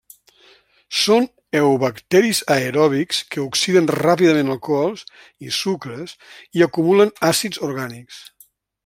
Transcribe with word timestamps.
Són 0.99 1.27
eubacteris 1.57 2.39
aeròbics 2.55 3.19
que 3.35 3.43
oxiden 3.43 3.91
ràpidament 3.99 4.51
alcohols 4.55 5.05
i 5.49 5.55
sucres 5.59 6.17
i 6.61 6.67
acumulen 6.71 7.17
àcids 7.33 7.63
orgànics. 7.69 8.23